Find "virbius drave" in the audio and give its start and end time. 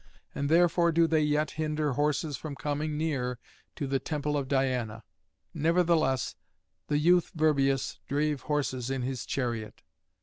7.35-8.41